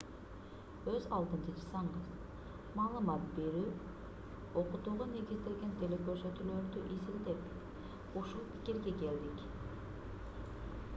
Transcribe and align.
өз 0.91 1.03
алдынча 1.17 1.51
жасаңыз 1.57 2.07
маалымат 2.79 3.27
берүү 3.35 3.61
окутууга 4.63 5.07
негизделген 5.13 5.77
телекөрсөтүүлөрдү 5.85 6.87
изилдеп 6.99 8.17
ушул 8.25 8.51
пикирге 8.55 8.97
келдик 9.07 9.47